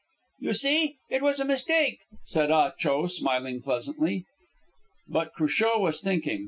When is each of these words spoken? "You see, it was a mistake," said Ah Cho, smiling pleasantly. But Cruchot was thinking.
"You 0.39 0.53
see, 0.53 0.97
it 1.11 1.21
was 1.21 1.39
a 1.39 1.45
mistake," 1.45 1.99
said 2.25 2.49
Ah 2.49 2.71
Cho, 2.75 3.05
smiling 3.05 3.61
pleasantly. 3.61 4.25
But 5.07 5.33
Cruchot 5.35 5.79
was 5.79 6.01
thinking. 6.01 6.39